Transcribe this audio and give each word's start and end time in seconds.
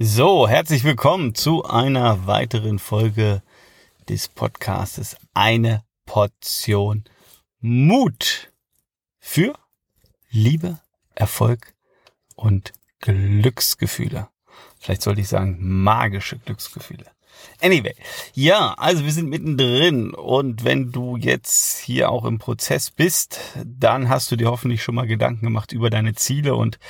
So, 0.00 0.48
herzlich 0.48 0.82
willkommen 0.82 1.36
zu 1.36 1.62
einer 1.62 2.26
weiteren 2.26 2.80
Folge 2.80 3.44
des 4.08 4.26
Podcastes 4.26 5.16
Eine 5.34 5.84
Portion 6.04 7.04
Mut 7.60 8.50
für 9.20 9.54
Liebe, 10.30 10.80
Erfolg 11.14 11.74
und 12.34 12.72
Glücksgefühle. 12.98 14.26
Vielleicht 14.80 15.02
sollte 15.02 15.20
ich 15.20 15.28
sagen 15.28 15.58
magische 15.60 16.38
Glücksgefühle. 16.38 17.06
Anyway, 17.60 17.94
ja, 18.32 18.74
also 18.76 19.04
wir 19.04 19.12
sind 19.12 19.28
mittendrin 19.28 20.12
und 20.12 20.64
wenn 20.64 20.90
du 20.90 21.16
jetzt 21.16 21.78
hier 21.78 22.10
auch 22.10 22.24
im 22.24 22.40
Prozess 22.40 22.90
bist, 22.90 23.38
dann 23.64 24.08
hast 24.08 24.28
du 24.32 24.34
dir 24.34 24.50
hoffentlich 24.50 24.82
schon 24.82 24.96
mal 24.96 25.06
Gedanken 25.06 25.44
gemacht 25.44 25.70
über 25.70 25.88
deine 25.88 26.14
Ziele 26.16 26.56
und 26.56 26.80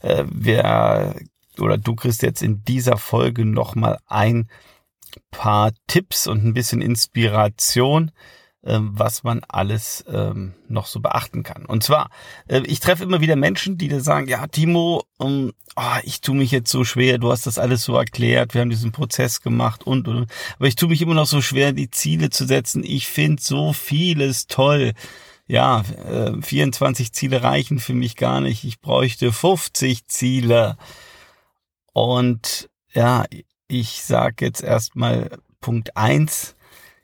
äh, 0.00 0.24
wir 0.26 1.16
oder 1.60 1.78
du 1.78 1.94
kriegst 1.94 2.22
jetzt 2.22 2.42
in 2.42 2.64
dieser 2.64 2.96
Folge 2.96 3.44
nochmal 3.44 3.98
ein 4.06 4.48
paar 5.30 5.72
Tipps 5.86 6.26
und 6.26 6.44
ein 6.44 6.54
bisschen 6.54 6.82
Inspiration, 6.82 8.10
ähm, 8.64 8.90
was 8.94 9.22
man 9.22 9.42
alles 9.48 10.04
ähm, 10.08 10.54
noch 10.68 10.86
so 10.86 11.00
beachten 11.00 11.42
kann. 11.42 11.64
Und 11.64 11.84
zwar, 11.84 12.10
äh, 12.48 12.62
ich 12.66 12.80
treffe 12.80 13.04
immer 13.04 13.20
wieder 13.20 13.36
Menschen, 13.36 13.78
die 13.78 13.88
da 13.88 14.00
sagen, 14.00 14.28
ja, 14.28 14.46
Timo, 14.46 15.04
um, 15.18 15.52
oh, 15.76 15.98
ich 16.02 16.20
tue 16.20 16.34
mich 16.34 16.50
jetzt 16.50 16.70
so 16.70 16.84
schwer, 16.84 17.18
du 17.18 17.30
hast 17.30 17.46
das 17.46 17.58
alles 17.58 17.84
so 17.84 17.96
erklärt, 17.96 18.54
wir 18.54 18.60
haben 18.60 18.70
diesen 18.70 18.92
Prozess 18.92 19.40
gemacht 19.40 19.86
und, 19.86 20.08
und, 20.08 20.30
aber 20.56 20.66
ich 20.66 20.76
tue 20.76 20.88
mich 20.88 21.00
immer 21.00 21.14
noch 21.14 21.26
so 21.26 21.40
schwer, 21.40 21.72
die 21.72 21.90
Ziele 21.90 22.30
zu 22.30 22.46
setzen. 22.46 22.82
Ich 22.84 23.06
finde 23.06 23.42
so 23.42 23.72
vieles 23.72 24.46
toll 24.48 24.92
ja, 25.48 25.84
äh, 26.08 26.32
24 26.42 27.12
Ziele 27.12 27.42
reichen 27.42 27.78
für 27.78 27.94
mich 27.94 28.16
gar 28.16 28.40
nicht. 28.40 28.64
Ich 28.64 28.80
bräuchte 28.80 29.32
50 29.32 30.06
Ziele. 30.06 30.76
Und 31.96 32.68
ja, 32.92 33.24
ich 33.68 34.02
sage 34.02 34.44
jetzt 34.44 34.62
erstmal 34.62 35.30
Punkt 35.62 35.96
eins: 35.96 36.54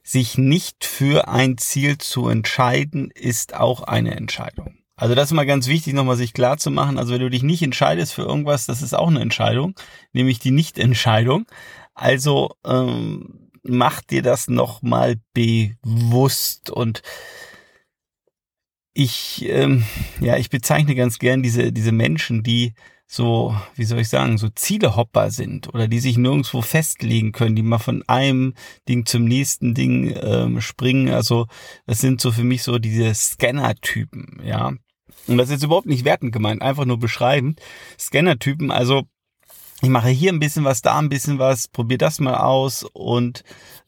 sich 0.03 0.37
nicht 0.37 0.85
für 0.85 1.29
ein 1.29 1.57
Ziel 1.57 1.97
zu 1.97 2.29
entscheiden, 2.29 3.11
ist 3.11 3.55
auch 3.55 3.85
eine 3.85 4.15
Entscheidung. 4.15 4.77
Also 4.95 5.15
das 5.15 5.31
ist 5.31 5.33
mal 5.33 5.47
ganz 5.47 5.67
wichtig, 5.67 5.95
nochmal 5.95 6.17
sich 6.17 6.35
klar 6.35 6.59
zu 6.59 6.71
machen. 6.71 6.99
Also 6.99 7.15
wenn 7.15 7.23
du 7.23 7.31
dich 7.31 7.43
nicht 7.43 7.63
entscheidest 7.63 8.13
für 8.13 8.21
irgendwas, 8.21 8.67
das 8.67 8.83
ist 8.83 8.93
auch 8.93 9.09
eine 9.09 9.21
Entscheidung, 9.21 9.75
nämlich 10.13 10.41
die 10.41 10.51
Nichtentscheidung. 10.51 11.47
Also 11.95 12.55
ähm, 12.63 13.51
mach 13.63 14.03
dir 14.03 14.21
das 14.21 14.49
nochmal 14.49 15.17
bewusst 15.33 16.69
und 16.69 17.01
ich, 18.95 19.47
ähm, 19.49 19.85
ja, 20.21 20.37
ich 20.37 20.51
bezeichne 20.51 20.95
ganz 20.95 21.19
gern 21.19 21.43
diese, 21.43 21.73
diese 21.73 21.93
Menschen, 21.93 22.43
die 22.43 22.75
so, 23.07 23.55
wie 23.75 23.85
soll 23.85 24.01
ich 24.01 24.09
sagen, 24.09 24.39
so 24.39 24.49
Zielehopper 24.49 25.31
sind 25.31 25.69
oder 25.69 25.87
die 25.87 26.01
sich 26.01 26.17
nirgendwo 26.17 26.63
festlegen 26.63 27.33
können, 27.33 27.55
die 27.55 27.63
mal 27.63 27.79
von 27.79 28.03
einem 28.09 28.55
Ding 28.89 29.05
zum 29.05 29.25
nächsten 29.25 29.75
Ding 29.75 30.17
ähm, 30.19 30.63
springen. 30.63 31.11
Also 31.11 31.47
das 31.87 32.01
sind 32.01 32.23
so 32.23 32.33
für 32.33 32.45
mich 32.45 32.63
so 32.63 32.79
diese 32.79 33.15
Scanner-Typen, 33.15 34.41
ja. 34.45 34.73
Und 35.27 35.37
das 35.37 35.49
ist 35.49 35.53
jetzt 35.53 35.65
überhaupt 35.65 35.87
nicht 35.87 36.07
wertend 36.07 36.33
gemeint, 36.33 36.63
einfach 36.63 36.87
nur 36.87 36.99
beschreibend. 36.99 37.61
Scanner-Typen, 37.99 38.71
also 38.71 39.03
ich 39.83 39.91
mache 39.91 40.09
hier 40.09 40.33
ein 40.33 40.41
bisschen 40.41 40.65
was, 40.65 40.81
da 40.81 40.99
ein 40.99 41.09
bisschen 41.09 41.39
was, 41.39 41.69
probiere 41.69 41.99
das 41.99 42.19
mal 42.19 42.37
aus 42.37 42.85
und 42.95 43.45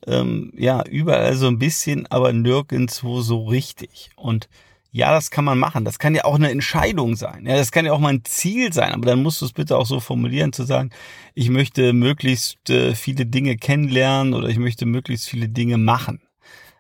ähm, 0.07 0.53
ja, 0.55 0.85
überall 0.85 1.37
so 1.37 1.47
ein 1.47 1.59
bisschen, 1.59 2.07
aber 2.09 2.33
nirgendwo 2.33 3.23
so 3.23 3.45
richtig. 3.47 4.11
Und 4.17 4.49
ja, 4.95 5.11
das 5.11 5.33
kann 5.33 5.45
man 5.45 5.59
machen. 5.59 5.85
Das 5.85 5.99
kann 5.99 6.15
ja 6.15 6.25
auch 6.25 6.37
eine 6.37 6.53
Entscheidung 6.53 7.17
sein. 7.17 7.47
Ja, 7.47 7.57
das 7.57 7.73
kann 7.73 7.85
ja 7.85 7.93
auch 7.93 7.99
mal 7.99 8.13
ein 8.13 8.25
Ziel 8.25 8.73
sein. 8.73 8.93
Aber 8.93 9.07
dann 9.07 9.25
musst 9.25 9.41
du 9.41 9.47
es 9.47 9.53
bitte 9.53 9.77
auch 9.77 9.87
so 9.87 9.99
formulieren, 9.99 10.53
zu 10.53 10.63
sagen, 10.63 10.91
ich 11.35 11.51
möchte 11.51 11.93
möglichst 11.93 12.71
äh, 12.71 12.95
viele 12.95 13.27
Dinge 13.27 13.57
kennenlernen 13.57 14.35
oder 14.35 14.49
ich 14.49 14.59
möchte 14.59 14.87
möglichst 14.87 15.29
viele 15.29 15.49
Dinge 15.49 15.79
machen. 15.79 16.23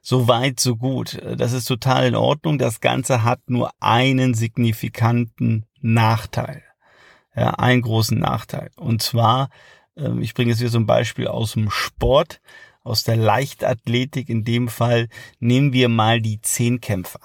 So 0.00 0.28
weit, 0.28 0.60
so 0.60 0.76
gut. 0.76 1.20
Das 1.36 1.52
ist 1.52 1.64
total 1.64 2.06
in 2.06 2.14
Ordnung. 2.14 2.56
Das 2.56 2.80
Ganze 2.80 3.24
hat 3.24 3.41
nur 3.48 3.72
einen 3.80 4.34
signifikanten 4.34 5.66
Nachteil. 5.80 6.62
Ja, 7.34 7.50
einen 7.54 7.82
großen 7.82 8.16
Nachteil. 8.16 8.70
Und 8.76 9.03
zwar, 9.03 9.48
ähm, 9.97 10.22
ich 10.22 10.34
bringe 10.34 10.53
jetzt 10.53 10.60
hier 10.60 10.72
ein 10.72 10.86
Beispiel 10.86 11.26
aus 11.26 11.54
dem 11.54 11.69
Sport, 11.69 12.41
aus 12.84 13.03
der 13.03 13.16
Leichtathletik. 13.16 14.28
In 14.28 14.44
dem 14.44 14.69
Fall 14.69 15.08
nehmen 15.41 15.72
wir 15.72 15.88
mal 15.88 16.20
die 16.20 16.41
Zehnkämpfer. 16.41 17.19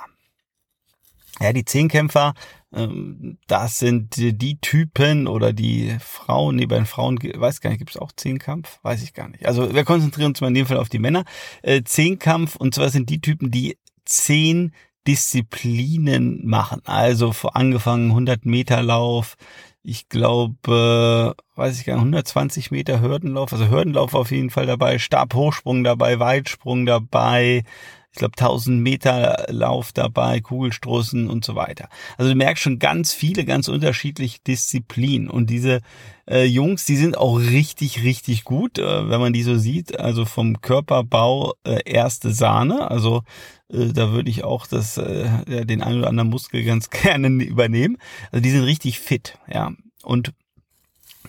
Ja, 1.41 1.53
die 1.53 1.65
Zehnkämpfer, 1.65 2.33
ähm, 2.73 3.37
das 3.47 3.79
sind 3.79 4.15
die 4.17 4.59
Typen 4.59 5.27
oder 5.27 5.53
die 5.53 5.95
Frauen, 5.99 6.57
nee, 6.57 6.65
bei 6.65 6.75
den 6.75 6.85
Frauen, 6.85 7.17
weiß 7.17 7.61
gar 7.61 7.69
nicht, 7.69 7.79
gibt 7.79 7.91
es 7.91 7.97
auch 7.97 8.11
Zehnkampf? 8.11 8.79
Weiß 8.83 9.01
ich 9.03 9.13
gar 9.13 9.29
nicht. 9.29 9.45
Also 9.45 9.73
wir 9.73 9.85
konzentrieren 9.85 10.31
uns 10.31 10.41
mal 10.41 10.47
in 10.47 10.53
dem 10.53 10.65
Fall 10.65 10.77
auf 10.77 10.89
die 10.89 10.99
Männer. 10.99 11.23
Äh, 11.61 11.83
Zehnkampf, 11.83 12.55
und 12.55 12.75
zwar 12.75 12.89
sind 12.89 13.09
die 13.09 13.21
Typen, 13.21 13.51
die 13.51 13.77
zehn 14.05 14.73
Disziplinen 15.07 16.45
machen. 16.45 16.81
Also 16.85 17.33
angefangen 17.53 18.09
100 18.09 18.45
Meter 18.45 18.83
Lauf, 18.83 19.35
ich 19.81 20.09
glaube, 20.09 21.35
weiß 21.55 21.79
ich 21.79 21.85
gar 21.85 21.93
nicht, 21.93 22.01
120 22.01 22.69
Meter 22.69 23.01
Hürdenlauf, 23.01 23.53
also 23.53 23.69
Hürdenlauf 23.69 24.13
auf 24.13 24.31
jeden 24.31 24.49
Fall 24.49 24.65
dabei, 24.65 24.99
Stabhochsprung 24.99 25.83
dabei, 25.83 26.19
Weitsprung 26.19 26.85
dabei, 26.85 27.63
ich 28.11 28.17
glaube 28.17 28.33
1000 28.37 28.81
Meter 28.81 29.45
Lauf 29.49 29.91
dabei, 29.93 30.41
Kugelstoßen 30.41 31.29
und 31.29 31.45
so 31.45 31.55
weiter. 31.55 31.89
Also 32.17 32.31
du 32.31 32.35
merkst 32.35 32.63
schon 32.63 32.79
ganz 32.79 33.13
viele, 33.13 33.45
ganz 33.45 33.67
unterschiedliche 33.67 34.39
Disziplinen 34.45 35.29
und 35.29 35.49
diese 35.49 35.81
äh, 36.27 36.45
Jungs, 36.45 36.85
die 36.85 36.95
sind 36.95 37.17
auch 37.17 37.39
richtig, 37.39 38.03
richtig 38.03 38.43
gut, 38.43 38.79
äh, 38.79 39.09
wenn 39.09 39.19
man 39.19 39.33
die 39.33 39.43
so 39.43 39.57
sieht. 39.57 39.99
Also 39.99 40.25
vom 40.25 40.61
Körperbau 40.61 41.53
äh, 41.63 41.81
erste 41.85 42.31
Sahne. 42.31 42.89
Also 42.89 43.23
äh, 43.71 43.93
da 43.93 44.11
würde 44.11 44.29
ich 44.29 44.43
auch 44.43 44.67
das, 44.67 44.97
äh, 44.97 45.65
den 45.65 45.81
einen 45.83 45.99
oder 45.99 46.09
anderen 46.09 46.29
Muskel 46.29 46.63
ganz 46.63 46.89
gerne 46.89 47.27
übernehmen. 47.27 47.97
Also 48.31 48.41
die 48.41 48.51
sind 48.51 48.63
richtig 48.63 48.99
fit, 48.99 49.37
ja. 49.47 49.71
Und 50.03 50.33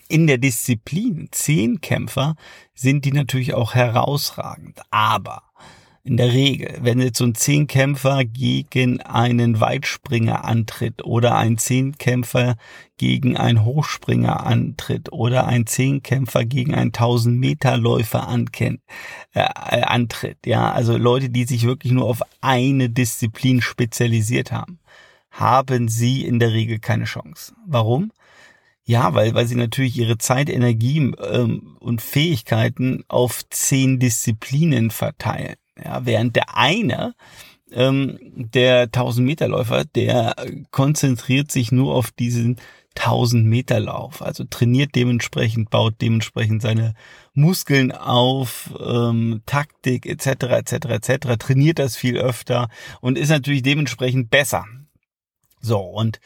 in 0.09 0.27
der 0.27 0.39
Disziplin 0.39 1.29
Zehnkämpfer 1.31 2.37
sind 2.75 3.05
die 3.05 3.13
natürlich 3.13 3.55
auch 3.55 3.75
herausragend. 3.75 4.81
Aber 4.91 5.43
in 6.03 6.17
der 6.17 6.33
Regel, 6.33 6.79
wenn 6.81 7.01
jetzt 7.01 7.19
so 7.19 7.25
ein 7.25 7.35
Zehnkämpfer 7.35 8.25
gegen 8.25 9.01
einen 9.03 9.61
Weitspringer 9.61 10.45
antritt 10.45 11.05
oder 11.05 11.37
ein 11.37 11.59
Zehnkämpfer 11.59 12.57
gegen 12.97 13.37
einen 13.37 13.65
Hochspringer 13.65 14.47
antritt 14.47 15.13
oder 15.13 15.47
ein 15.47 15.67
Zehnkämpfer 15.67 16.45
gegen 16.47 16.75
einen 16.75 16.89
1000 16.89 17.39
Meter 17.39 17.77
Läufer 17.77 18.29
ankennt, 18.29 18.81
äh, 19.35 19.41
äh, 19.41 19.83
antritt, 19.83 20.47
ja, 20.47 20.73
also 20.73 20.97
Leute, 20.97 21.29
die 21.29 21.45
sich 21.45 21.65
wirklich 21.65 21.93
nur 21.93 22.07
auf 22.07 22.23
eine 22.41 22.89
Disziplin 22.89 23.61
spezialisiert 23.61 24.53
haben, 24.53 24.79
haben 25.31 25.89
sie 25.89 26.25
in 26.25 26.39
der 26.39 26.53
Regel 26.53 26.79
keine 26.79 27.05
Chance. 27.05 27.55
Warum? 27.67 28.11
Ja, 28.85 29.15
weil, 29.15 29.35
weil 29.35 29.47
sie 29.47 29.55
natürlich 29.55 29.97
ihre 29.99 30.19
Zeit, 30.19 30.49
Energie 30.49 30.99
ähm, 30.99 31.77
und 31.79 32.03
Fähigkeiten 32.03 33.05
auf 33.09 33.49
zehn 33.51 34.01
Disziplinen 34.01 34.91
verteilen. 34.91 35.60
Ja, 35.85 36.05
während 36.05 36.37
der 36.37 36.57
eine, 36.57 37.15
ähm, 37.73 38.19
der 38.35 38.91
1000 38.91 39.27
Meter 39.27 39.49
Läufer, 39.49 39.85
der 39.85 40.35
konzentriert 40.71 41.51
sich 41.51 41.73
nur 41.73 41.95
auf 41.95 42.11
diesen 42.11 42.57
1000 42.95 43.47
Meter 43.47 43.81
Lauf, 43.81 44.21
also 44.21 44.45
trainiert 44.45 44.95
dementsprechend, 44.95 45.71
baut 45.71 45.95
dementsprechend 46.01 46.61
seine 46.61 46.95
Muskeln 47.35 47.93
auf, 47.93 48.75
ähm, 48.81 49.43
Taktik 49.47 50.07
etc. 50.07 50.27
etc. 50.27 50.73
etc. 50.73 51.37
trainiert 51.39 51.79
das 51.79 51.97
viel 51.97 52.19
öfter 52.19 52.69
und 53.01 53.17
ist 53.17 53.29
natürlich 53.29 53.63
dementsprechend 53.63 54.31
besser. 54.31 54.65
So 55.61 55.79
und 55.81 56.21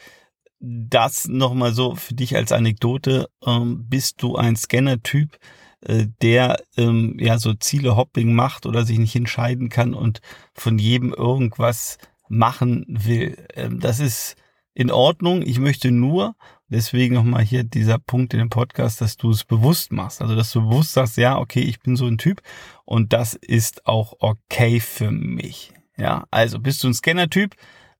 das 0.59 1.27
nochmal 1.27 1.73
so 1.73 1.95
für 1.95 2.15
dich 2.15 2.35
als 2.35 2.51
Anekdote, 2.51 3.29
ähm, 3.45 3.85
bist 3.87 4.21
du 4.23 4.35
ein 4.35 4.55
Scanner-Typ, 4.55 5.37
äh, 5.81 6.07
der 6.21 6.61
ähm, 6.77 7.17
ja 7.19 7.37
so 7.37 7.53
Ziele 7.53 7.95
Hopping 7.95 8.33
macht 8.33 8.65
oder 8.65 8.85
sich 8.85 8.99
nicht 8.99 9.15
entscheiden 9.15 9.69
kann 9.69 9.93
und 9.93 10.21
von 10.53 10.77
jedem 10.77 11.13
irgendwas 11.13 11.97
machen 12.29 12.85
will. 12.87 13.37
Ähm, 13.55 13.79
das 13.79 13.99
ist 13.99 14.35
in 14.73 14.91
Ordnung. 14.91 15.41
Ich 15.41 15.59
möchte 15.59 15.91
nur, 15.91 16.35
deswegen 16.69 17.15
nochmal 17.15 17.43
hier 17.43 17.63
dieser 17.63 17.97
Punkt 17.97 18.33
in 18.33 18.39
dem 18.39 18.49
Podcast, 18.49 19.01
dass 19.01 19.17
du 19.17 19.31
es 19.31 19.43
bewusst 19.43 19.91
machst. 19.91 20.21
Also, 20.21 20.35
dass 20.35 20.51
du 20.51 20.61
bewusst 20.61 20.93
sagst, 20.93 21.17
ja, 21.17 21.37
okay, 21.37 21.61
ich 21.61 21.79
bin 21.79 21.95
so 21.95 22.05
ein 22.05 22.17
Typ 22.17 22.41
und 22.83 23.13
das 23.13 23.33
ist 23.33 23.87
auch 23.87 24.15
okay 24.19 24.79
für 24.79 25.11
mich. 25.11 25.71
Ja, 25.97 26.25
also 26.29 26.59
bist 26.59 26.83
du 26.83 26.89
ein 26.89 26.93
Scanner-Typ, 26.93 27.55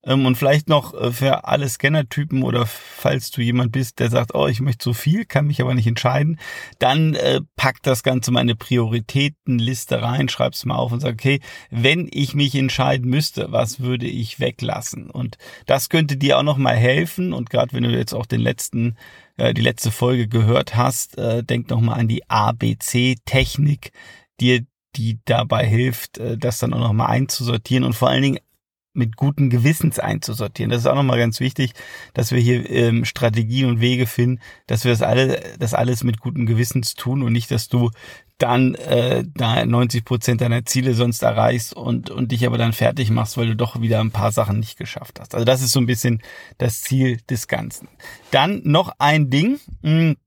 und 0.06 0.36
vielleicht 0.36 0.69
noch 0.69 0.94
äh, 0.94 1.12
für 1.12 1.46
alle 1.46 1.68
Scannertypen 1.68 2.44
oder 2.44 2.66
falls 2.68 3.31
du 3.31 3.42
jemand 3.42 3.72
bist, 3.72 4.00
der 4.00 4.12
sagt, 4.12 4.36
oh, 4.36 4.48
ich 4.48 4.62
möchte 4.62 4.84
so 4.84 4.94
viel, 4.94 5.25
kann 5.25 5.48
mich 5.48 5.62
aber 5.62 5.74
nicht 5.74 5.88
entscheiden, 5.88 6.40
dann 6.78 7.16
äh, 7.16 7.42
pack 7.56 7.81
das 7.81 8.04
Ganze 8.04 8.31
mal 8.31 8.42
in 8.42 8.50
eine 8.50 8.56
Prioritätenliste 8.56 10.02
rein, 10.02 10.30
schreib's 10.30 10.63
mal 10.66 10.75
auf 10.75 10.92
und 10.92 11.00
sag, 11.00 11.13
okay, 11.13 11.40
wenn 11.72 12.07
ich 12.12 12.36
mich 12.36 12.54
entscheiden 12.54 13.10
müsste, 13.10 13.52
was 13.52 13.80
würde 13.80 14.06
ich 14.06 14.40
weglassen? 14.40 15.10
Und 15.10 15.40
das 15.66 15.90
könnte 15.90 16.18
dir 16.18 16.38
auch 16.38 16.44
noch 16.44 16.58
mal 16.58 16.75
helfen. 16.75 17.34
Und 17.34 17.50
gerade 17.50 17.74
wenn 17.74 17.84
du 17.84 17.90
jetzt 17.90 18.13
auch 18.13 18.28
den 18.28 18.42
letzten 18.42 18.98
äh, 19.38 19.56
die 19.56 19.62
letzte 19.62 19.90
Folge 19.90 20.28
gehört 20.28 20.75
hast, 20.75 21.18
denk 21.18 21.69
nochmal 21.69 22.00
an 22.00 22.08
die 22.08 22.30
ABC-Technik, 22.30 23.92
dir 24.40 24.62
die 24.96 25.19
dabei 25.25 25.66
hilft, 25.66 26.19
das 26.19 26.60
dann 26.60 26.74
auch 26.74 26.80
nochmal 26.80 27.08
einzusortieren 27.08 27.84
und 27.84 27.94
vor 27.94 28.10
allen 28.10 28.22
Dingen 28.22 28.40
mit 28.95 29.15
guten 29.15 29.50
Gewissens 29.50 30.00
einzusortieren. 30.00 30.71
Das 30.71 30.81
ist 30.81 30.88
auch 30.88 30.95
nochmal 30.95 31.19
ganz 31.19 31.39
wichtig, 31.39 31.74
dass 32.13 32.31
wir 32.31 32.39
hier 32.39 32.69
ähm, 32.69 33.06
Strategien 33.06 33.69
und 33.69 33.81
Wege 33.81 34.07
finden, 34.07 34.42
dass 34.68 34.83
wir 34.83 34.92
das 34.92 35.01
alle, 35.01 35.42
das 35.59 35.74
alles 35.74 36.03
mit 36.03 36.19
guten 36.19 36.45
Gewissens 36.45 36.95
tun 36.95 37.21
und 37.21 37.33
nicht, 37.33 37.51
dass 37.51 37.68
du 37.68 37.92
dann 38.38 38.75
äh, 38.75 39.24
da 39.33 39.65
90 39.65 40.03
Prozent 40.03 40.42
deiner 40.42 40.65
Ziele 40.65 40.94
sonst 40.94 41.21
erreichst 41.21 41.74
und, 41.74 42.09
und 42.09 42.31
dich 42.31 42.45
aber 42.45 42.57
dann 42.57 42.74
fertig 42.74 43.09
machst, 43.09 43.38
weil 43.38 43.47
du 43.47 43.56
doch 43.56 43.80
wieder 43.80 44.01
ein 44.01 44.12
paar 44.12 44.31
Sachen 44.31 44.59
nicht 44.59 44.77
geschafft 44.77 45.19
hast. 45.19 45.33
Also 45.36 45.45
das 45.45 45.62
ist 45.62 45.71
so 45.71 45.80
ein 45.80 45.86
bisschen 45.86 46.21
das 46.57 46.81
Ziel 46.81 47.19
des 47.30 47.48
Ganzen. 47.48 47.88
Dann 48.31 48.62
noch 48.65 48.91
ein 49.00 49.30
Ding. 49.30 49.59
Hm, 49.83 50.18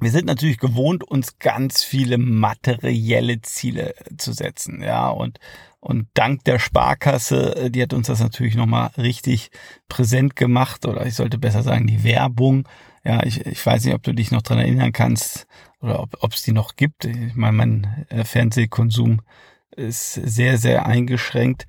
wir 0.00 0.10
sind 0.10 0.26
natürlich 0.26 0.58
gewohnt, 0.58 1.04
uns 1.04 1.38
ganz 1.38 1.82
viele 1.82 2.18
materielle 2.18 3.40
Ziele 3.42 3.94
zu 4.18 4.32
setzen, 4.32 4.82
ja, 4.82 5.08
und, 5.08 5.38
und 5.80 6.08
dank 6.14 6.44
der 6.44 6.58
Sparkasse, 6.58 7.56
äh, 7.56 7.70
die 7.70 7.82
hat 7.82 7.92
uns 7.92 8.08
das 8.08 8.20
natürlich 8.20 8.54
nochmal 8.54 8.90
richtig 8.98 9.50
präsent 9.88 10.36
gemacht, 10.36 10.86
oder 10.86 11.06
ich 11.06 11.14
sollte 11.14 11.38
besser 11.38 11.62
sagen, 11.62 11.86
die 11.86 12.04
Werbung, 12.04 12.68
ja, 13.04 13.22
ich, 13.24 13.46
ich 13.46 13.64
weiß 13.64 13.84
nicht, 13.84 13.94
ob 13.94 14.02
du 14.02 14.12
dich 14.12 14.32
noch 14.32 14.42
dran 14.42 14.58
erinnern 14.58 14.92
kannst 14.92 15.46
oder 15.80 16.00
ob 16.00 16.32
es 16.32 16.42
die 16.42 16.52
noch 16.52 16.74
gibt. 16.74 17.04
Ich 17.04 17.36
meine, 17.36 17.56
mein 17.56 18.06
äh, 18.08 18.24
Fernsehkonsum 18.24 19.22
ist 19.70 20.14
sehr, 20.14 20.58
sehr 20.58 20.86
eingeschränkt. 20.86 21.66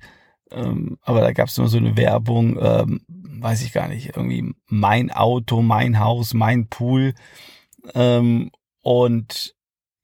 Ähm, 0.50 0.98
aber 1.02 1.20
da 1.20 1.32
gab 1.32 1.48
es 1.48 1.58
immer 1.58 1.68
so 1.68 1.78
eine 1.78 1.96
Werbung, 1.96 2.58
ähm, 2.60 3.02
weiß 3.06 3.62
ich 3.62 3.72
gar 3.72 3.86
nicht, 3.88 4.16
irgendwie 4.16 4.52
mein 4.66 5.10
Auto, 5.10 5.62
mein 5.62 6.00
Haus, 6.00 6.34
mein 6.34 6.68
Pool. 6.68 7.14
Ähm, 7.94 8.50
und 8.82 9.54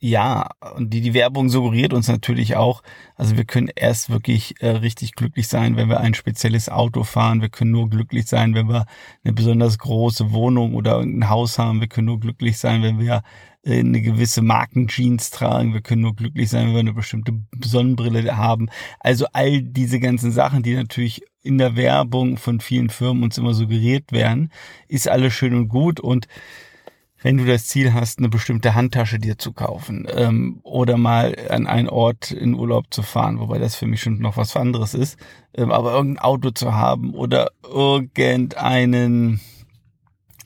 ja, 0.07 0.51
und 0.77 0.91
die, 0.93 1.01
die 1.01 1.15
Werbung 1.15 1.49
suggeriert 1.49 1.95
uns 1.95 2.09
natürlich 2.09 2.57
auch, 2.57 2.83
also 3.17 3.39
wir 3.39 3.47
können 3.47 3.71
erst 3.75 4.11
wirklich 4.11 4.61
äh, 4.61 4.69
richtig 4.69 5.15
glücklich 5.15 5.49
sein, 5.49 5.79
wenn 5.79 5.89
wir 5.89 6.01
ein 6.01 6.13
spezielles 6.13 6.69
Auto 6.69 7.05
fahren. 7.05 7.41
Wir 7.41 7.49
können 7.49 7.71
nur 7.71 7.89
glücklich 7.89 8.27
sein, 8.27 8.55
wenn 8.55 8.69
wir 8.69 8.85
eine 9.25 9.33
besonders 9.33 9.79
große 9.79 10.31
Wohnung 10.33 10.75
oder 10.75 10.99
ein 10.99 11.31
Haus 11.31 11.59
haben. 11.59 11.81
Wir 11.81 11.89
können 11.89 12.09
nur 12.09 12.21
glücklich 12.21 12.59
sein, 12.59 12.83
wenn 12.83 12.99
wir 12.99 13.23
äh, 13.63 13.79
eine 13.79 14.03
gewisse 14.03 14.43
Markenjeans 14.43 15.31
tragen. 15.31 15.73
Wir 15.73 15.81
können 15.81 16.03
nur 16.03 16.15
glücklich 16.15 16.51
sein, 16.51 16.67
wenn 16.67 16.75
wir 16.75 16.81
eine 16.81 16.93
bestimmte 16.93 17.33
Sonnenbrille 17.65 18.37
haben. 18.37 18.69
Also 19.01 19.25
all 19.33 19.63
diese 19.63 20.01
ganzen 20.01 20.33
Sachen, 20.33 20.63
die 20.63 20.75
natürlich 20.75 21.23
in 21.43 21.57
der 21.57 21.77
Werbung 21.77 22.37
von 22.37 22.61
vielen 22.61 22.91
Firmen 22.91 23.23
uns 23.23 23.39
immer 23.39 23.55
suggeriert 23.55 24.13
werden, 24.13 24.51
ist 24.87 25.09
alles 25.09 25.33
schön 25.33 25.55
und 25.55 25.69
gut 25.69 25.99
und 25.99 26.29
wenn 27.25 27.38
du 27.38 27.47
das 27.47 27.67
Ziel 27.67 27.94
hast, 27.94 28.19
eine 28.19 28.29
bestimmte 28.29 28.75
Handtasche 28.75 29.19
dir 29.19 29.38
zu 29.38 29.55
kaufen 29.55 30.06
ähm, 30.15 30.61
oder 30.62 30.99
mal 30.99 31.35
an 31.49 31.67
einen 31.67 31.88
Ort 31.88 32.31
in 32.31 32.55
Urlaub 32.55 32.93
zu 32.93 33.00
fahren, 33.00 33.41
wobei 33.41 33.56
das 33.56 33.76
für 33.76 33.87
mich 33.87 34.03
schon 34.03 34.19
noch 34.19 34.37
was 34.37 34.55
anderes 34.55 34.93
ist, 34.93 35.19
ähm, 35.55 35.73
aber 35.73 35.93
irgendein 35.93 36.23
Auto 36.23 36.50
zu 36.50 36.75
haben 36.75 37.15
oder 37.15 37.50
irgendeinen 37.62 39.41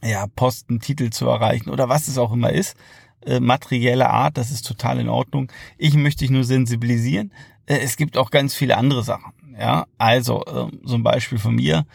ja, 0.04 0.28
Postentitel 0.28 1.10
zu 1.10 1.26
erreichen 1.26 1.70
oder 1.70 1.88
was 1.88 2.06
es 2.06 2.16
auch 2.16 2.32
immer 2.32 2.52
ist, 2.52 2.76
äh, 3.26 3.40
materielle 3.40 4.08
Art, 4.10 4.38
das 4.38 4.52
ist 4.52 4.64
total 4.64 5.00
in 5.00 5.08
Ordnung. 5.08 5.50
Ich 5.78 5.94
möchte 5.94 6.20
dich 6.20 6.30
nur 6.30 6.44
sensibilisieren. 6.44 7.32
Äh, 7.66 7.78
es 7.78 7.96
gibt 7.96 8.16
auch 8.16 8.30
ganz 8.30 8.54
viele 8.54 8.76
andere 8.76 9.02
Sachen. 9.02 9.32
Ja, 9.58 9.86
also 9.98 10.44
äh, 10.44 10.70
so 10.84 10.94
ein 10.94 11.02
Beispiel 11.02 11.38
von 11.38 11.56
mir. 11.56 11.86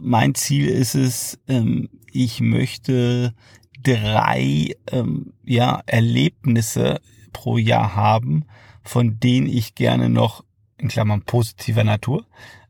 Mein 0.00 0.34
Ziel 0.34 0.66
ist 0.66 0.94
es, 0.94 1.38
ähm, 1.46 1.90
ich 2.10 2.40
möchte 2.40 3.34
drei 3.82 4.74
ähm, 4.90 5.32
ja, 5.44 5.82
Erlebnisse 5.86 7.00
pro 7.32 7.58
Jahr 7.58 7.94
haben, 7.94 8.44
von 8.82 9.20
denen 9.20 9.46
ich 9.46 9.74
gerne 9.74 10.08
noch, 10.08 10.44
in 10.78 10.88
Klammern 10.88 11.22
positiver 11.22 11.84
Natur, 11.84 12.24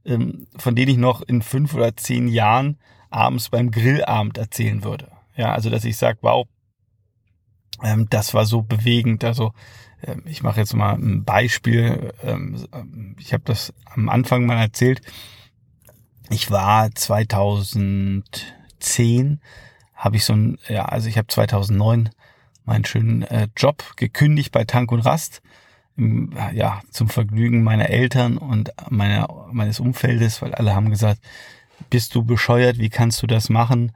ähm, 0.05 0.47
von 0.57 0.75
denen 0.75 0.91
ich 0.91 0.99
noch 0.99 1.23
in 1.23 1.43
fünf 1.43 1.75
oder 1.75 1.97
zehn 1.97 2.29
Jahren 2.29 2.79
abends 3.11 3.51
beim 3.51 3.71
Grillabend 3.71 4.39
erzählen 4.39 4.83
würde. 4.83 5.09
Ja, 5.37 5.53
also 5.53 5.71
dass 5.71 5.85
ich 5.85 5.97
sage, 5.97 6.19
wow, 6.23 6.47
ähm, 7.83 8.09
das 8.11 8.35
war 8.35 8.47
so 8.47 8.62
bewegend. 8.62 9.23
Also 9.25 9.53
ähm, 10.03 10.23
ich 10.27 10.43
mache 10.43 10.61
jetzt 10.61 10.75
mal 10.75 10.95
ein 10.95 11.25
Beispiel. 11.25 12.12
Ähm, 12.23 13.17
ich 13.19 13.33
habe 13.33 13.45
das 13.45 13.73
am 13.85 14.09
Anfang 14.09 14.47
mal 14.47 14.61
erzählt. 14.61 15.01
Ich 16.31 16.51
war 16.51 16.93
2010 16.95 19.41
habe 20.00 20.17
ich 20.17 20.25
so 20.25 20.32
ein, 20.32 20.58
ja, 20.67 20.87
also 20.87 21.08
ich 21.08 21.19
habe 21.19 21.29
2009 21.29 22.08
meinen 22.64 22.85
schönen 22.85 23.23
äh, 23.23 23.49
Job 23.56 23.85
gekündigt 23.97 24.50
bei 24.50 24.64
Tank 24.64 24.91
und 24.93 25.00
Rast, 25.00 25.43
ja, 26.55 26.81
zum 26.91 27.08
Vergnügen 27.08 27.62
meiner 27.62 27.91
Eltern 27.91 28.38
und 28.38 28.70
meiner, 28.88 29.29
meines 29.52 29.81
Umfeldes, 29.81 30.41
weil 30.41 30.55
alle 30.55 30.75
haben 30.75 30.88
gesagt, 30.88 31.20
bist 31.91 32.14
du 32.14 32.25
bescheuert, 32.25 32.79
wie 32.79 32.88
kannst 32.88 33.23
du 33.23 33.26
das 33.26 33.50
machen? 33.50 33.93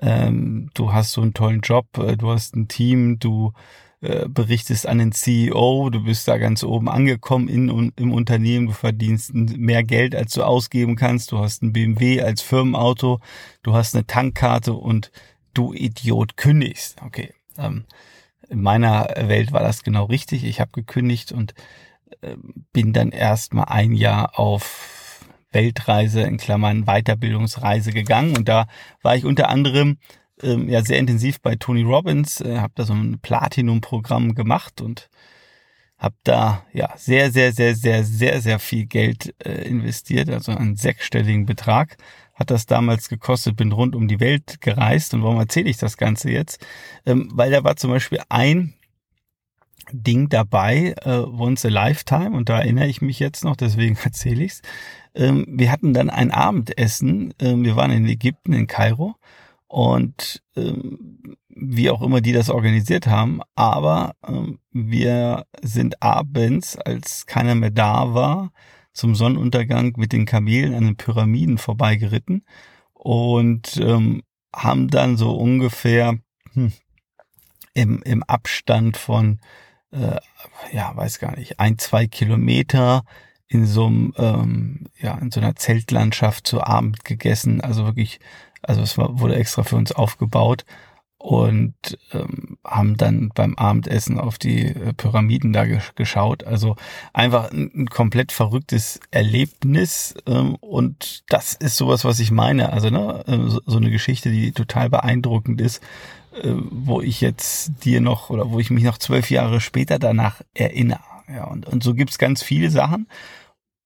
Ähm, 0.00 0.70
du 0.74 0.92
hast 0.92 1.12
so 1.12 1.22
einen 1.22 1.34
tollen 1.34 1.60
Job, 1.60 1.86
äh, 1.98 2.16
du 2.16 2.30
hast 2.30 2.54
ein 2.54 2.68
Team, 2.68 3.18
du 3.18 3.52
äh, 4.00 4.28
berichtest 4.28 4.86
an 4.86 4.98
den 4.98 5.10
CEO, 5.10 5.90
du 5.90 6.04
bist 6.04 6.28
da 6.28 6.38
ganz 6.38 6.62
oben 6.62 6.88
angekommen 6.88 7.48
in, 7.48 7.92
im 7.96 8.12
Unternehmen, 8.12 8.68
du 8.68 8.72
verdienst 8.72 9.34
mehr 9.34 9.82
Geld, 9.82 10.14
als 10.14 10.34
du 10.34 10.44
ausgeben 10.44 10.94
kannst, 10.94 11.32
du 11.32 11.38
hast 11.38 11.62
ein 11.62 11.72
BMW 11.72 12.22
als 12.22 12.40
Firmenauto, 12.40 13.18
du 13.64 13.74
hast 13.74 13.96
eine 13.96 14.06
Tankkarte 14.06 14.74
und 14.74 15.10
du 15.58 15.72
Idiot 15.74 16.36
kündigst. 16.36 17.02
Okay. 17.04 17.34
Ähm, 17.58 17.84
in 18.48 18.62
meiner 18.62 19.08
Welt 19.16 19.52
war 19.52 19.60
das 19.60 19.82
genau 19.82 20.04
richtig. 20.04 20.44
Ich 20.44 20.60
habe 20.60 20.70
gekündigt 20.72 21.32
und 21.32 21.54
äh, 22.20 22.36
bin 22.72 22.92
dann 22.92 23.10
erstmal 23.10 23.66
ein 23.66 23.92
Jahr 23.92 24.38
auf 24.38 25.24
Weltreise 25.50 26.22
in 26.22 26.36
Klammern 26.36 26.84
Weiterbildungsreise 26.84 27.90
gegangen 27.92 28.36
und 28.36 28.48
da 28.48 28.66
war 29.02 29.16
ich 29.16 29.24
unter 29.24 29.48
anderem 29.48 29.98
ähm, 30.42 30.68
ja 30.68 30.82
sehr 30.82 30.98
intensiv 30.98 31.40
bei 31.40 31.56
Tony 31.56 31.82
Robbins, 31.82 32.40
äh, 32.40 32.58
habe 32.58 32.72
da 32.76 32.84
so 32.84 32.92
ein 32.92 33.18
Platinum-Programm 33.20 34.34
gemacht 34.34 34.80
und 34.80 35.08
habe 35.98 36.14
da 36.24 36.64
ja 36.72 36.92
sehr 36.96 37.30
sehr 37.30 37.52
sehr 37.52 37.74
sehr 37.74 38.04
sehr 38.04 38.40
sehr 38.40 38.58
viel 38.58 38.86
Geld 38.86 39.34
äh, 39.44 39.68
investiert, 39.68 40.30
also 40.30 40.52
einen 40.52 40.76
sechsstelligen 40.76 41.44
Betrag 41.46 41.96
hat 42.38 42.50
das 42.50 42.66
damals 42.66 43.08
gekostet, 43.08 43.56
bin 43.56 43.72
rund 43.72 43.96
um 43.96 44.06
die 44.06 44.20
Welt 44.20 44.60
gereist. 44.60 45.12
Und 45.12 45.24
warum 45.24 45.38
erzähle 45.38 45.68
ich 45.68 45.76
das 45.76 45.96
Ganze 45.96 46.30
jetzt? 46.30 46.64
Ähm, 47.04 47.28
weil 47.32 47.50
da 47.50 47.64
war 47.64 47.74
zum 47.76 47.90
Beispiel 47.90 48.20
ein 48.28 48.74
Ding 49.90 50.28
dabei, 50.28 50.94
äh, 51.02 51.18
Once 51.18 51.64
a 51.64 51.68
Lifetime, 51.68 52.36
und 52.36 52.48
da 52.48 52.60
erinnere 52.60 52.86
ich 52.86 53.02
mich 53.02 53.18
jetzt 53.18 53.42
noch, 53.42 53.56
deswegen 53.56 53.98
erzähle 54.04 54.44
ich's. 54.44 54.62
Ähm, 55.14 55.46
wir 55.48 55.72
hatten 55.72 55.94
dann 55.94 56.10
ein 56.10 56.30
Abendessen, 56.30 57.34
ähm, 57.40 57.64
wir 57.64 57.74
waren 57.74 57.90
in 57.90 58.06
Ägypten, 58.06 58.52
in 58.52 58.68
Kairo, 58.68 59.16
und 59.68 60.42
ähm, 60.56 61.36
wie 61.48 61.90
auch 61.90 62.02
immer 62.02 62.20
die 62.20 62.32
das 62.32 62.50
organisiert 62.50 63.06
haben, 63.06 63.40
aber 63.54 64.14
ähm, 64.26 64.58
wir 64.72 65.44
sind 65.60 66.02
abends, 66.02 66.76
als 66.76 67.26
keiner 67.26 67.54
mehr 67.54 67.70
da 67.70 68.14
war, 68.14 68.50
zum 68.92 69.14
Sonnenuntergang 69.14 69.94
mit 69.96 70.12
den 70.12 70.24
Kamelen 70.24 70.74
an 70.74 70.84
den 70.84 70.96
Pyramiden 70.96 71.58
vorbeigeritten 71.58 72.44
und 72.94 73.76
ähm, 73.76 74.22
haben 74.54 74.88
dann 74.88 75.16
so 75.16 75.36
ungefähr 75.36 76.18
hm, 76.52 76.72
im, 77.74 78.02
im 78.02 78.22
Abstand 78.24 78.96
von, 78.96 79.40
äh, 79.92 80.16
ja, 80.72 80.96
weiß 80.96 81.18
gar 81.18 81.36
nicht, 81.36 81.60
ein, 81.60 81.78
zwei 81.78 82.06
Kilometer 82.06 83.04
in 83.48 83.66
so 83.66 83.86
einem, 83.86 84.14
ähm, 84.18 84.86
ja, 84.98 85.16
in 85.18 85.30
so 85.30 85.40
einer 85.40 85.56
Zeltlandschaft 85.56 86.46
zu 86.46 86.62
Abend 86.62 87.04
gegessen. 87.04 87.60
Also 87.60 87.86
wirklich, 87.86 88.20
also 88.62 88.82
es 88.82 88.98
war, 88.98 89.18
wurde 89.20 89.36
extra 89.36 89.62
für 89.62 89.76
uns 89.76 89.92
aufgebaut 89.92 90.64
und 91.18 91.74
ähm, 92.12 92.58
haben 92.64 92.96
dann 92.96 93.30
beim 93.34 93.56
Abendessen 93.56 94.20
auf 94.20 94.38
die 94.38 94.66
äh, 94.66 94.92
Pyramiden 94.92 95.52
da 95.52 95.64
geschaut. 95.64 96.44
Also 96.44 96.76
einfach 97.12 97.50
ein, 97.50 97.70
ein 97.74 97.86
komplett 97.88 98.30
verrücktes 98.30 99.00
Erlebnis 99.10 100.14
ähm, 100.26 100.54
und 100.56 101.24
das 101.28 101.54
ist 101.54 101.76
sowas, 101.76 102.04
was 102.04 102.20
ich 102.20 102.30
meine. 102.30 102.72
Also 102.72 102.90
ne, 102.90 103.24
äh, 103.26 103.50
so, 103.50 103.60
so 103.66 103.78
eine 103.78 103.90
Geschichte, 103.90 104.30
die 104.30 104.52
total 104.52 104.90
beeindruckend 104.90 105.60
ist, 105.60 105.82
äh, 106.34 106.52
wo 106.54 107.00
ich 107.00 107.20
jetzt 107.20 107.84
dir 107.84 108.00
noch 108.00 108.30
oder 108.30 108.52
wo 108.52 108.60
ich 108.60 108.70
mich 108.70 108.84
noch 108.84 108.98
zwölf 108.98 109.30
Jahre 109.30 109.60
später 109.60 109.98
danach 109.98 110.40
erinnere. 110.54 111.07
Ja, 111.28 111.44
und, 111.44 111.66
und 111.66 111.82
so 111.82 111.94
gibt's 111.94 112.18
ganz 112.18 112.42
viele 112.42 112.70
Sachen. 112.70 113.08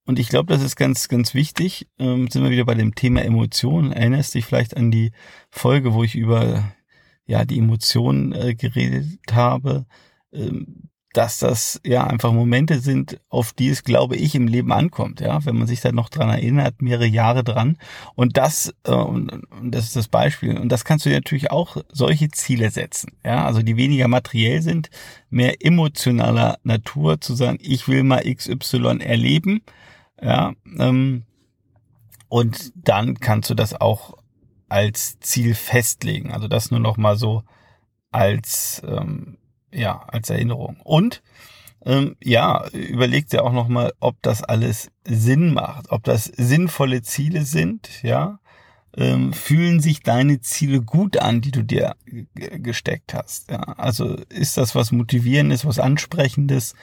Und 0.05 0.19
ich 0.19 0.29
glaube, 0.29 0.53
das 0.53 0.63
ist 0.63 0.77
ganz, 0.77 1.09
ganz 1.09 1.35
wichtig. 1.35 1.89
Ähm, 1.99 2.29
sind 2.29 2.43
wir 2.43 2.51
wieder 2.51 2.65
bei 2.65 2.75
dem 2.75 2.95
Thema 2.95 3.23
Emotionen. 3.23 3.93
Erinnerst 3.93 4.35
dich 4.35 4.45
vielleicht 4.45 4.77
an 4.77 4.91
die 4.91 5.13
Folge, 5.51 5.95
wo 5.95 6.03
ich 6.03 6.17
über 6.17 6.73
ja 7.25 7.45
die 7.45 7.59
Emotionen 7.59 8.33
äh, 8.33 8.55
geredet 8.55 9.21
habe, 9.33 9.87
ähm, 10.33 10.91
dass 11.13 11.39
das 11.39 11.81
ja 11.85 12.07
einfach 12.07 12.33
Momente 12.33 12.81
sind, 12.81 13.21
auf 13.29 13.53
die 13.53 13.69
es, 13.69 13.85
glaube 13.85 14.17
ich, 14.17 14.35
im 14.35 14.49
Leben 14.49 14.73
ankommt, 14.73 15.21
ja, 15.21 15.45
wenn 15.45 15.57
man 15.57 15.67
sich 15.67 15.81
da 15.81 15.93
noch 15.93 16.09
dran 16.09 16.31
erinnert, 16.31 16.81
mehrere 16.81 17.07
Jahre 17.07 17.45
dran. 17.45 17.77
Und 18.15 18.37
das, 18.37 18.75
äh, 18.85 18.93
und, 18.93 19.43
das 19.63 19.85
ist 19.85 19.97
das 19.97 20.09
Beispiel. 20.09 20.59
Und 20.59 20.71
das 20.71 20.85
kannst 20.85 21.05
du 21.05 21.11
natürlich 21.11 21.51
auch 21.51 21.77
solche 21.91 22.29
Ziele 22.31 22.71
setzen, 22.71 23.13
ja, 23.25 23.45
also 23.45 23.63
die 23.63 23.77
weniger 23.77 24.09
materiell 24.09 24.63
sind, 24.63 24.91
mehr 25.31 25.65
emotionaler 25.65 26.59
Natur, 26.63 27.21
zu 27.21 27.35
sagen, 27.35 27.59
ich 27.61 27.89
will 27.89 28.03
mal 28.03 28.23
XY 28.23 29.01
erleben, 29.01 29.63
ja, 30.21 30.53
ähm, 30.79 31.25
und 32.29 32.73
dann 32.75 33.21
kannst 33.21 33.51
du 33.51 33.55
das 33.55 33.79
auch 33.79 34.17
als 34.71 35.21
Ziel 35.21 35.55
festlegen. 35.55 36.33
Also 36.33 36.49
das 36.49 36.71
nur 36.71 36.81
noch 36.81 36.97
mal 36.97 37.19
so 37.19 37.43
als 38.11 38.81
ähm, 38.87 39.37
ja, 39.73 40.05
als 40.09 40.31
Erinnerung. 40.31 40.81
Und 40.85 41.23
ähm, 41.85 42.17
ja, 42.23 42.69
überleg 42.71 43.29
dir 43.29 43.45
auch 43.45 43.53
nochmal, 43.53 43.93
ob 44.01 44.17
das 44.23 44.43
alles 44.43 44.91
Sinn 45.05 45.53
macht, 45.53 45.91
ob 45.91 46.05
das 46.05 46.25
sinnvolle 46.25 47.03
Ziele 47.03 47.45
sind, 47.45 48.03
ja. 48.03 48.39
Ähm, 48.95 49.33
fühlen 49.33 49.81
sich 49.81 50.03
deine 50.03 50.43
Ziele 50.43 50.83
gut 50.83 51.17
an, 51.17 51.41
die 51.41 51.51
du 51.51 51.65
dir 51.65 51.97
gesteckt 52.35 53.15
hast? 53.15 53.51
Ja? 53.51 53.61
Also 53.61 54.17
ist 54.29 54.59
das 54.59 54.75
was 54.75 54.93
Motivierendes, 54.93 55.65
was 55.65 55.79
Ansprechendes? 55.79 56.75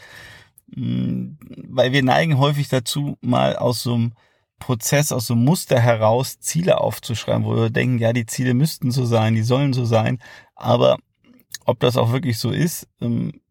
Hm, 0.74 1.38
weil 1.70 1.92
wir 1.92 2.02
neigen 2.02 2.40
häufig 2.40 2.68
dazu, 2.68 3.18
mal 3.22 3.56
aus 3.56 3.84
so 3.84 3.94
einem 3.94 4.14
Prozess, 4.58 5.12
aus 5.12 5.28
so 5.28 5.36
einem 5.36 5.46
Muster 5.46 5.80
heraus 5.80 6.40
Ziele 6.40 6.82
aufzuschreiben, 6.82 7.46
wo 7.46 7.56
wir 7.56 7.70
denken, 7.70 8.00
ja, 8.00 8.12
die 8.12 8.26
Ziele 8.26 8.56
müssten 8.56 8.90
so 8.90 9.06
sein, 9.06 9.36
die 9.36 9.44
sollen 9.44 9.74
so 9.74 9.86
sein, 9.86 10.18
aber 10.56 10.98
ob 11.70 11.80
das 11.80 11.98
auch 11.98 12.12
wirklich 12.12 12.38
so 12.38 12.52
ist, 12.52 12.88
ähm, 13.02 13.42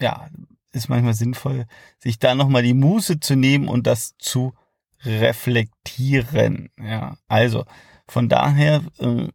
ja, 0.00 0.28
ist 0.72 0.88
manchmal 0.88 1.14
sinnvoll, 1.14 1.66
sich 1.98 2.18
da 2.18 2.34
nochmal 2.34 2.62
die 2.62 2.74
Muße 2.74 3.20
zu 3.20 3.36
nehmen 3.36 3.68
und 3.68 3.86
das 3.86 4.16
zu 4.18 4.54
reflektieren. 5.04 6.70
Ja, 6.78 7.16
also 7.28 7.64
von 8.08 8.28
daher 8.28 8.82
ähm, 8.98 9.30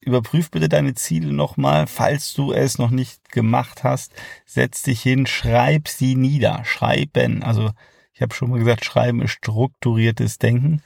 überprüf 0.00 0.50
bitte 0.50 0.68
deine 0.68 0.94
Ziele 0.94 1.32
nochmal, 1.32 1.86
falls 1.86 2.34
du 2.34 2.52
es 2.52 2.78
noch 2.78 2.90
nicht 2.90 3.30
gemacht 3.30 3.84
hast. 3.84 4.12
Setz 4.44 4.82
dich 4.82 5.02
hin, 5.02 5.26
schreib 5.26 5.88
sie 5.88 6.14
nieder. 6.14 6.64
Schreiben, 6.64 7.42
also 7.42 7.70
ich 8.12 8.22
habe 8.22 8.34
schon 8.34 8.50
mal 8.50 8.58
gesagt, 8.58 8.84
Schreiben 8.84 9.22
ist 9.22 9.32
strukturiertes 9.32 10.38
Denken. 10.38 10.82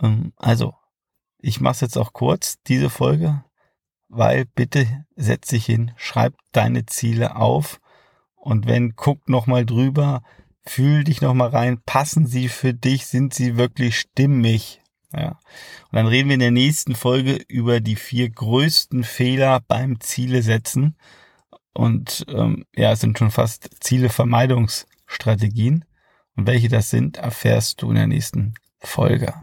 Ähm, 0.00 0.32
also 0.36 0.74
ich 1.38 1.60
mache 1.60 1.72
es 1.72 1.80
jetzt 1.80 1.98
auch 1.98 2.12
kurz, 2.12 2.58
diese 2.66 2.90
Folge 2.90 3.44
weil 4.10 4.44
bitte 4.44 4.86
setz 5.16 5.48
dich 5.48 5.66
hin, 5.66 5.92
schreib 5.96 6.34
deine 6.52 6.86
Ziele 6.86 7.36
auf 7.36 7.80
und 8.34 8.66
wenn, 8.66 8.96
guck 8.96 9.28
nochmal 9.28 9.64
drüber, 9.64 10.22
fühl 10.62 11.04
dich 11.04 11.20
nochmal 11.20 11.48
rein, 11.48 11.80
passen 11.84 12.26
sie 12.26 12.48
für 12.48 12.74
dich, 12.74 13.06
sind 13.06 13.34
sie 13.34 13.56
wirklich 13.56 13.98
stimmig? 13.98 14.82
Ja. 15.12 15.38
Und 15.90 15.96
dann 15.96 16.06
reden 16.06 16.28
wir 16.28 16.34
in 16.34 16.40
der 16.40 16.50
nächsten 16.50 16.94
Folge 16.94 17.36
über 17.48 17.80
die 17.80 17.96
vier 17.96 18.30
größten 18.30 19.04
Fehler 19.04 19.60
beim 19.66 20.00
Ziele 20.00 20.42
setzen. 20.42 20.96
Und 21.72 22.24
ähm, 22.28 22.64
ja, 22.74 22.92
es 22.92 23.00
sind 23.00 23.18
schon 23.18 23.30
fast 23.30 23.70
Zielevermeidungsstrategien. 23.80 25.84
Und 26.36 26.46
welche 26.46 26.68
das 26.68 26.90
sind, 26.90 27.16
erfährst 27.16 27.82
du 27.82 27.90
in 27.90 27.96
der 27.96 28.06
nächsten 28.06 28.54
Folge. 28.78 29.34